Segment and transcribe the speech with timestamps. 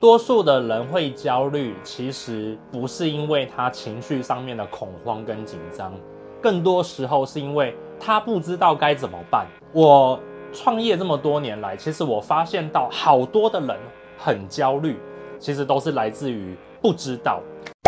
[0.00, 5.92] 多数的人会焦虑，其实不是因为他情绪上面的恐慌跟紧张，
[6.40, 9.44] 更多时候是因为他不知道该怎么办。
[9.72, 10.16] 我
[10.52, 13.76] 创业这么多年来，其实我发现到好多的人
[14.16, 15.00] 很焦虑，
[15.40, 17.42] 其实都是来自于不知道。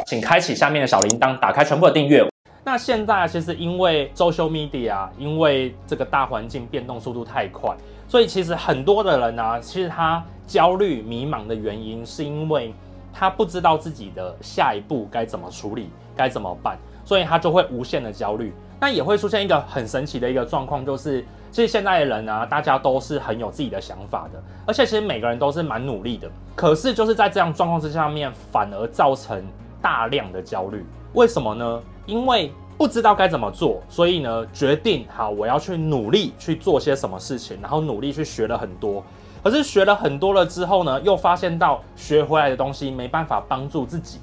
[0.08, 2.26] 请开启下面的小铃铛，打开全部的订阅。
[2.62, 7.74] 那现在其实因为 social media，因为这个大环境变动速度太快，
[8.06, 12.74] 所以其实很多的人呢、其实他焦虑迷茫的原因，是因为
[13.12, 18.52] 他不知道自己的下一步该怎么处理，该怎么办，所以他就会无限的焦虑。
[18.78, 29.42] 那也会出现一个很神奇的一个状况，就是其实现在的人呢、啊，大家都是很有自己的想法的，而且其实每个人都是蛮努力的，可是就是在这样状况之下面，反而造成
[29.82, 30.84] 大量的焦虑。
[31.12, 31.82] 为什么呢？
[32.10, 39.02] 因为不知道该怎么做，所以呢，决定好我要去努力去做些什么事情，然后努力去学了很多。
[39.44, 44.18] 可是学了很多了之后呢，又发现到学回来的东西没办法帮助自己。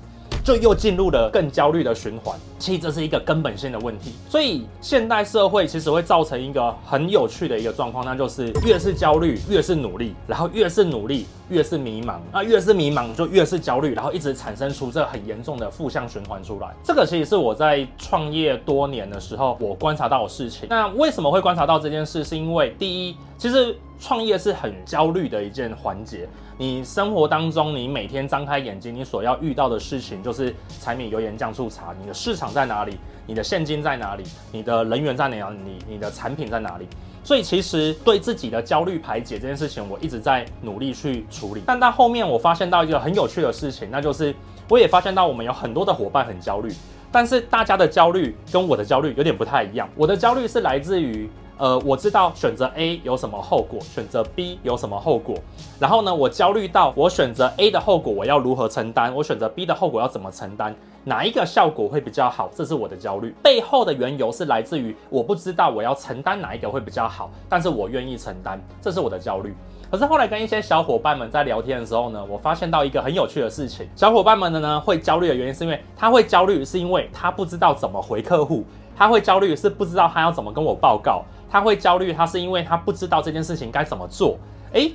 [0.48, 4.14] 就又进入了更焦虑的循环，其实这是一个根本性的问题。
[4.30, 16.70] 所以现代社会其实会造成一个很有趣的一个状况，那就是越是焦虑越是努力，然后越是努力越是迷茫，那越是迷茫就越是焦虑，然后一直产生出这很严重的负向循环出来。
[16.82, 20.66] 这个其实是我在创业多年的时候我观察到的事情。
[20.70, 22.24] 那为什么会观察到这件事？
[22.24, 26.26] 是因为第一，其实创业是很焦虑的一件环节。
[26.60, 31.94] 你生活当中，你每天张开眼睛，你所要遇到的事情就是柴米油盐酱醋茶。
[32.02, 32.98] 你的市场在哪里？
[33.28, 34.24] 你的现金在哪里？
[34.52, 35.58] 你的人员在哪里？
[35.64, 36.88] 你你的产品在哪里？
[37.24, 41.62] 所以其实对自己的焦虑排解这件事情，我一直在努力去处理。
[41.64, 44.34] 但到后面，我发现到一个很有趣的事情，那就是
[44.68, 46.74] 我也发现到我们有很多的伙伴很焦虑，
[47.12, 49.88] 但是大家的焦虑跟我的焦虑有点不太一样。
[49.96, 51.30] 我的焦虑是来自于。
[51.58, 55.36] 呃，我知道选择 A 有什么后果，选择 B 有什么后果。
[55.80, 62.50] 然后呢，我焦虑到我选择 A 的后果我要如何承担，我选择 B 的后果要怎么承担，哪一个效果会比较好？
[62.56, 63.34] 这是我的焦虑。
[63.42, 69.56] 背后的缘由是来自于我不知道我要承担哪一个会比较好，但是我愿意承担，这是我的焦虑。
[69.90, 78.66] 可是后来跟一些小伙伴们在聊天的时候呢，我发现到一个很有趣的事情，小伙伴们的呢会焦虑的原因是因为他会焦虑，是因为他不知道怎么回客户，
[78.98, 81.24] 他会焦虑是不知道他要怎么跟我报告。
[81.50, 84.38] 他会焦虑，他是因为他不知道这件事情该怎么做。
[84.74, 84.92] 诶，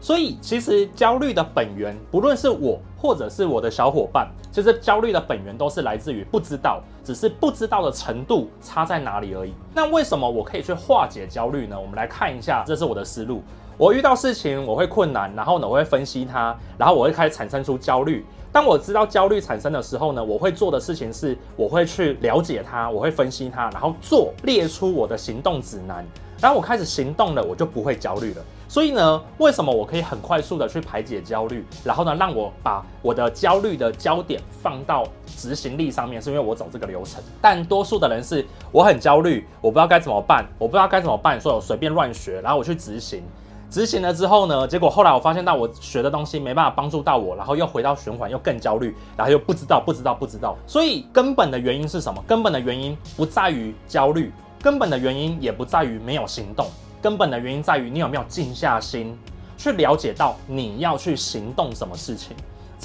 [0.00, 9.52] 所以其实焦虑的本源，不论是我或者是我的小伙伴，其实焦虑的本源都是来自于不知道，只是不知道的程度差在哪里而已。
[9.74, 11.78] 那为什么我可以去化解焦虑呢？
[11.78, 13.42] 我们来看一下，这是我的思路。
[13.78, 18.24] 我遇到事情我会困难，然后呢我会分析它，然后我会开始产生出焦虑。
[18.50, 26.02] 当我知道焦虑产生的时候呢，我会做的事情是，我会去了解它，我会分析它，然后做列出我的行动指南。
[26.40, 28.42] 然后我开始行动了，我就不会焦虑了。
[28.68, 31.64] 所以呢，为什么我可以很快速的去排解焦虑？
[31.84, 37.22] 然后呢，让我把我的焦虑的焦点放到执行力上面，是因为我走这个流程。
[37.40, 43.22] 但多数的人是，我很焦虑，我不知道该怎么办，我不知道该怎么办，所以我随便乱学，然后我去执行。
[43.68, 50.56] 执行了之后呢，结果后来我发现到我学的东西没办法帮助到我，然后又回到循环，又更焦虑，然后又不知道不知道不知道。
[50.66, 52.22] 所以根本的原因是什么？
[52.28, 54.32] 根本的原因不在于焦虑，
[54.62, 56.66] 根本的原因也不在于没有行动，
[57.02, 59.18] 根本的原因在于你有没有静下心
[59.58, 62.36] 去了解到你要去行动什么事情。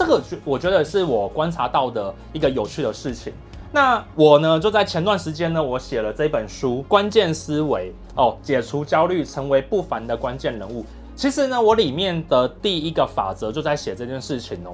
[0.01, 3.31] 这个我觉得是我观察到的一个有趣的事情。
[3.71, 10.83] 那我呢，就在前段时间呢，我写了这本书《关键思维》哦，解除焦虑，成为不凡的关键人物。
[11.15, 14.73] 其实呢，我里面的第一个法则就在写这件事情哦。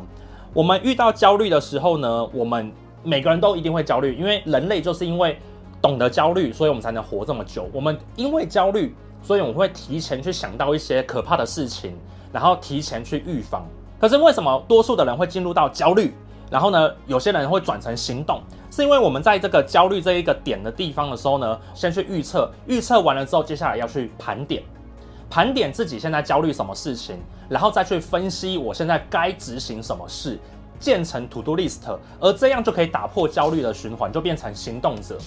[0.53, 2.71] 我们遇到焦虑的时候呢，我们
[3.03, 5.37] 每个人都一定会焦虑，因为人类就是因为
[5.81, 7.69] 懂得焦虑，所以我们才能活这么久。
[7.73, 11.93] 我们因为焦虑，所以我们会提前去想到一些可怕的事情，
[12.31, 13.67] 然后提前去预防。
[13.99, 16.13] 可是为什么多数的人会进入到焦虑？
[16.49, 18.41] 然后呢，有些人会转成行动，
[18.71, 24.63] 是因为我们在这个焦虑这一个点的地方的时候呢，先去预测，预测完了之后，接下来要去盘点，
[25.29, 27.17] 盘点自己现在焦虑什么事情，
[27.49, 30.39] 然后再去分析我现在该执行什么事，
[30.79, 31.79] 建成 to do list，
[32.21, 35.17] 而这样就可以打破焦虑的循环，就变成行动者。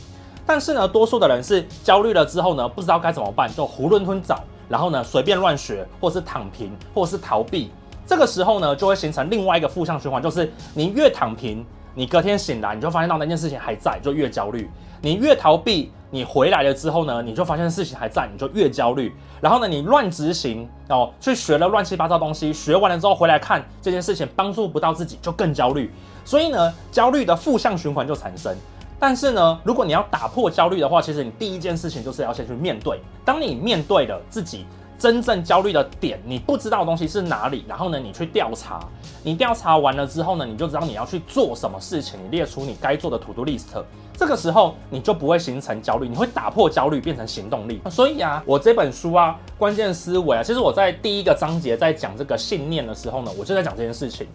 [0.47, 7.71] 但是呢，多数的人是焦虑了之后呢，不知道该怎么办，就囫囵吞枣，然后呢，随便乱学，或是躺平，或是逃避。
[8.11, 11.65] 这个时候呢，就会形成另外一个负向循环，就是你越躺平，
[11.95, 14.65] 你隔天醒来，你就发现到那件事情还在，就越焦虑；
[15.01, 19.15] 你越逃避，你回来了之后呢，你就发现事情还在，你就越焦虑。
[19.41, 25.89] 然后呢，你乱执行哦，去学了乱七八糟东西，学完了之后回来看这件事情帮助不到自己，就更焦虑。
[26.25, 28.53] 所以呢，焦虑的负向循环就产生。
[28.99, 32.99] 但是呢，如果你要打破焦虑的话，其实你第一件事情就是要先去面对。
[33.25, 34.67] 当你面对了自己。
[35.01, 38.87] 真正焦虑的点，你不知道的东西是哪里，然后呢，你去调查，
[39.23, 43.83] 你调查完了之后呢，你就知道你要去做什么事情，你列出你该做的 to do list，
[44.13, 47.81] 这个时候你就不会形成焦虑，你会打破焦虑变成行动力。
[47.91, 54.27] 所以啊，我这本书啊，关键思维啊，其实我在第一个章节在讲这个信念的时候呢，我就在讲这件事情。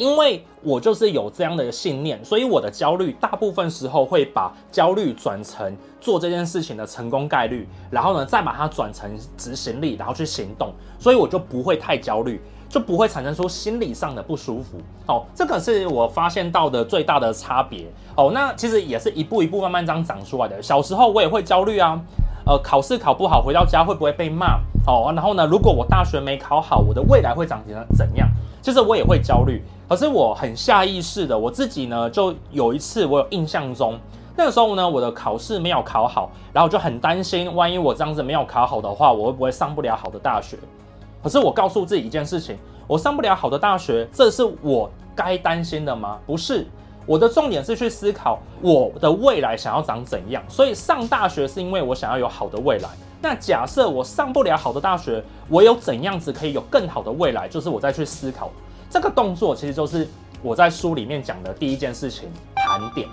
[0.00, 14.78] 因为我就是有这样的信念，所以我的焦虑大部分时候会把焦虑转成做这件事情的成功概率，然后呢，再把它转成执行力，然后去行动，所以我就不会太焦虑，就不会产生出心理上的不舒服。
[15.06, 17.86] 哦，这个是我发现到的最大的差别。
[18.16, 20.62] 哦，那其实也是一步一步慢慢这样长出来的。
[20.62, 22.00] 小时候我也会焦虑啊，
[22.46, 24.60] 呃，考试考不好，回到家会不会被骂？
[24.86, 28.26] 哦，然后呢，如果我大学没考好，我的未来会长成怎样？
[28.62, 29.62] 其实我也会焦虑。
[29.90, 33.98] 可是我很下意识的，我自己呢，就有一次我有印象中，
[34.36, 40.56] 那个时候呢，我的考试没有考好，然后就很担心，万一我这样子没有考好的话，我会不会上不了好的大学？
[41.20, 42.56] 可是我告诉自己一件事情，
[42.86, 46.20] 我上不了好的大学，这是我该担心的吗？
[46.24, 46.64] 不是，
[47.04, 50.40] 我的重点是去思考我的未来想要长怎样。
[50.48, 52.88] 所以上大学是因为我想要有好的未来。
[53.20, 57.48] 那假设我上不了好的大学，我有怎样子可以有更好的未来？
[57.48, 58.48] 就是我再去思考。
[58.90, 60.06] 这个动作其实就是
[60.42, 63.08] 我在书里面讲的第一件事情，盘点。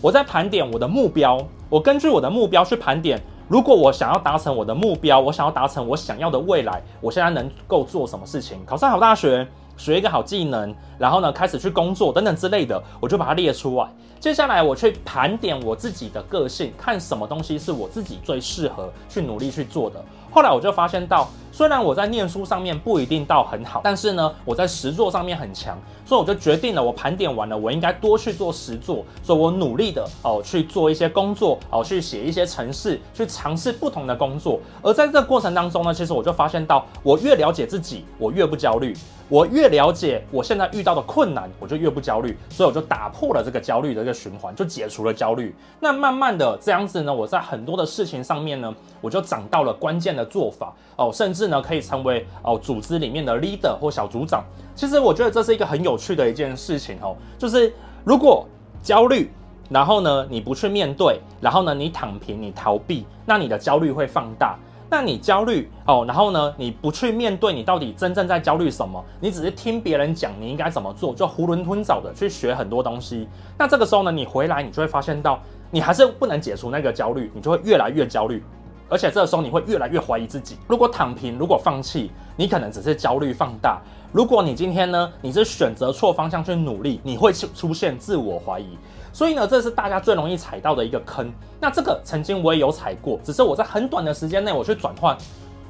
[0.00, 1.38] 我在盘点我的目标，
[1.68, 3.20] 我根据我的目标去盘点。
[3.46, 8.58] 如果我想要达成我的目标，我想要达成我想要的未来，我现在能够做什么事情？
[8.64, 9.46] 考上好大学，
[9.76, 13.88] 学一个好技能，然后呢，开始去工作等等之类的，我就把它列出来。
[14.20, 20.04] 接下来我去盘点我自己的个性，看什么东西是我自己最适合去努力去做的。
[20.30, 34.60] 后来我就发现到，虽然我在念书上面不一定到很好，但是呢，我在实作上面很强，所以我就决定了，我盘点完了，我应该多去做实作，所以我努力的哦去做一些工作，哦去写一些程式，去尝试不同的工作。
[34.82, 38.94] 而在这个过程当中呢，其实我就发现到，我越了解自己，我越不焦虑；
[39.28, 42.38] 我越了解我现在遇到的困难，我就越不焦虑。
[42.50, 45.52] 所以我就打破了这个焦虑的一个循环，就解除了焦虑。
[45.80, 54.44] 那慢慢的这样子呢，我在很多的事情上面呢，我就找到了关键的做法哦，甚至呢可以成为哦组织里面的 leader 或小组长。
[54.74, 57.72] 其实我觉得这是一个很有趣的一件事情哦，就是
[58.04, 58.46] 如果
[58.82, 59.30] 焦虑，
[59.68, 64.56] 然后呢你不去面对，然后呢你躺平，你逃避，那你的焦虑会放大。
[64.90, 69.04] 那你焦虑哦，然后呢你不去面对，你到底真正在焦虑什么？
[69.20, 73.28] 你只是听别人讲你应该怎么做，就囫囵吞枣的去学很多东西。
[73.58, 75.38] 那这个时候呢，你回来你就会发现到，
[75.70, 78.42] 你还是不能解除那个焦虑，你就会越来越焦虑。
[78.88, 80.56] 而且这个时候你会越来越怀疑自己。
[80.66, 83.80] 如果躺平，如果放弃，你可能只是焦虑放大。
[84.12, 88.78] 如果你今天呢，你是选择错方向去努力，你会出出现自我怀疑。
[89.12, 91.30] 所以呢，这是大家最容易踩到的一个坑。
[91.60, 95.16] 那这个曾经我也有踩过，只是我在很短的时间内我去转换。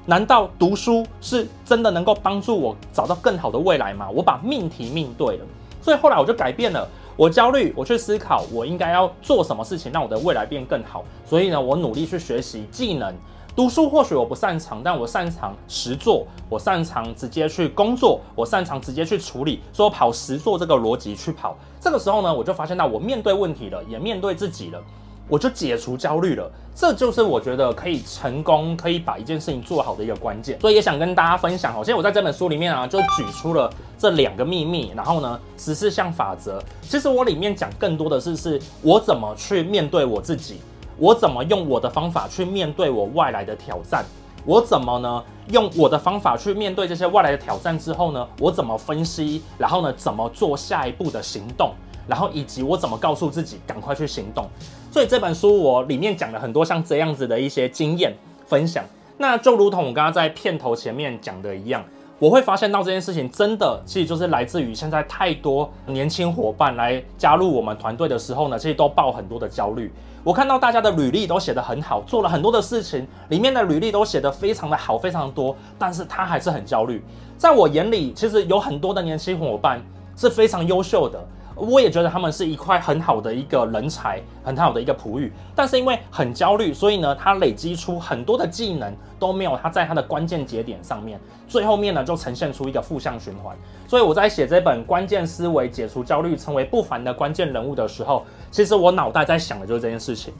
[0.06, 4.08] 难道读书是真的能够帮助我找到更好的未来吗？
[4.08, 5.44] 我把命题命对了，
[5.82, 6.88] 所以后来我就改变了。
[7.18, 11.04] 我焦虑，我去思考，我应该要做什么事情让我的未来变更好。
[11.26, 13.12] 所以呢，我努力去学习技能。
[13.56, 21.56] 读书或许我不擅长，但我擅长实做，我擅长直接去工作，我擅长直接去处理，说跑实做这个逻辑去跑。
[21.80, 24.80] 这个时候呢，我就发现到我面对问题了，也面对自己了。
[25.28, 30.58] 我就解除焦虑了，这就是我觉得可以成功，可以把一件事情做好的一个关键。
[30.60, 36.62] 所以也想跟大家分享哦，现在我在这本书里面啊，就举出了这两个秘密，然后呢，十四项法则。
[36.80, 40.60] 其实我里面讲更多的是，是我怎么去面对我自己，
[40.96, 44.04] 我怎么用我的方法去面对我外来的挑战，
[44.46, 51.74] 我怎么呢，用我的方法去面对这些外来的挑战之后呢，我怎么分析，然后呢，怎么做下一步的行动。
[52.08, 54.48] 然后以及我怎么告诉自己赶快去行动，
[54.90, 58.12] 所以这本书我里面讲了很多像这样子的一些经验
[58.46, 58.82] 分享。
[59.18, 61.84] 那就如同我刚刚在片头前面讲的一样，
[62.18, 69.92] 我会发现到这件事情真的其实就是来自于现在太多年轻伙伴来加入我们团队的时候呢，其实都抱很多的焦虑。
[70.24, 77.02] 我看到大家的履历都写得很好，做了很多的事情，里面的履历都写得非常的好，非常多，但是他还是很焦虑。
[77.36, 79.80] 在我眼里，其实有很多的年轻伙伴
[80.16, 81.24] 是非常优秀的。
[81.58, 93.56] 我也觉得他们是一块很好的一个人才，很好的一个璞玉，但是因为很焦虑，所以呢，他累积出很多的技能都没有他在他的关键节点上面，最后面呢就呈现出一个负向循环。
[93.86, 100.32] 所以我在写这本关键思维，解除焦虑，成为不凡的关键人物的时候，其实我脑袋在想的就是这件事情。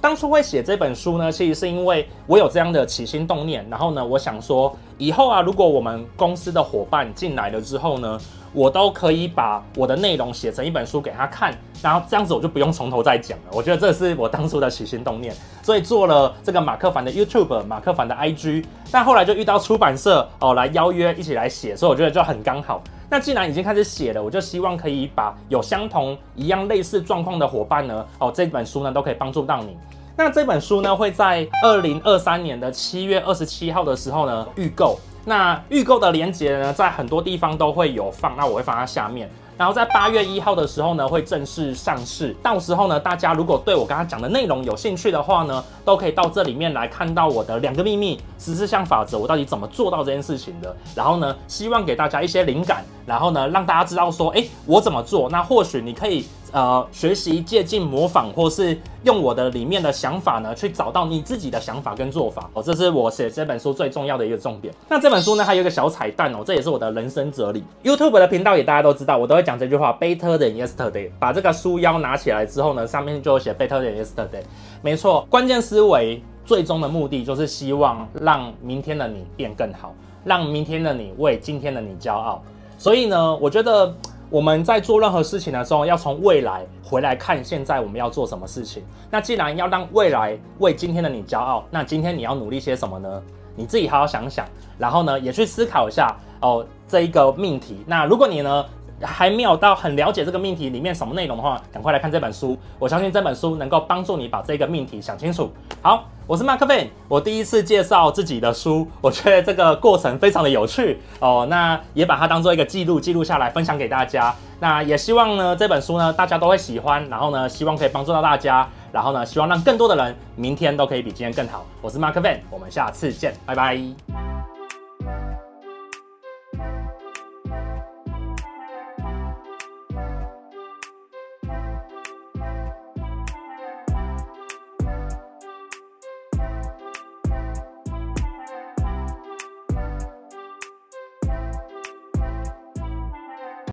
[0.00, 8.18] 当初会写这本书呢，其实是因为我有这样的起心动念，然后呢，我想说以后啊，如果我们公司的伙伴进来了之后呢，
[8.54, 13.44] 我都可以把我的内容写成一本书给他看，然后这样子我就不用从头再讲了。
[13.52, 18.64] 我觉得这是我当初的起心动念，所以做了这个马克凡的 YouTube，马克凡的 IG。
[18.90, 22.82] 但后来就遇到出版社哦来邀约一起来写，所以我觉得就很刚好。
[23.10, 29.76] 那既然已经开始写了，我就希望可以把有相同一样类似状况的伙伴呢，哦这本书呢都可以帮助到你。
[30.16, 34.98] 那这本书呢会在二零二三年的七月二十七号的时候呢预购。
[35.24, 39.28] 那预购的链接呢，在很多地方都会有放，那我会放在下面。
[39.60, 42.34] 然后在八月一号的时候呢，会正式上市。
[42.42, 50.74] 到时候呢，大家如果对我刚刚讲的内容有兴趣的话呢，都可以到这里面来看到我的两个秘密十四项法则，我到底怎么做到这件事情的。
[50.94, 55.28] 然后呢，希望给大家一些灵感，然后呢，让大家知道说，哎，我怎么做？
[55.28, 56.24] 那或许你可以。
[56.52, 64.74] 呃，学习、借鉴、模仿，或是用我的里面的想法呢，去找到你自己的想法跟做法哦，这是我写这本书最重要的一个重点。
[64.88, 67.62] 那这本书呢，还有一个小彩蛋哦，这也是我的人生哲理。
[67.84, 71.08] YouTube 的频道也大家都知道，我都会讲这句话：Better than yesterday。
[71.20, 74.42] 把这个书腰拿起来之后呢，上面就写 Better than yesterday。
[74.82, 82.42] 没错，关键思维最终的目的就是希望让明天的你变更好，让明天的你为今天的你骄傲。
[82.76, 83.94] 所以呢，我觉得。
[84.30, 88.84] 我们在做任何事情的时候，要从未来回来看现在我们要做什么事情。
[89.10, 93.20] 那既然要让未来为今天的你骄傲，那今天你要努力些什么呢？
[93.56, 94.46] 你自己好好想想，
[94.78, 97.84] 然后呢，也去思考一下哦这一个命题。
[97.88, 98.64] 那如果你呢，
[99.02, 102.56] 还没有到很了解这个命题里面什么内容的话，赶快来看这本书。
[102.78, 105.50] 我相信这本书能够帮助你把这个命题想清楚。
[105.82, 111.44] 好，我是马克 Ben，我第一次介绍自己的书，我觉得这个过程非常的有趣哦。
[111.50, 114.32] 那也把它当做一个记录，记录下来分享给大家。
[114.60, 121.66] 那也希望呢这本书呢大家都会喜欢，然后呢希望可以帮助到大家，然后呢希望让更多的人明天都可以比今天更好。
[121.82, 123.76] 我是马克 Ben，我们下次见，拜拜。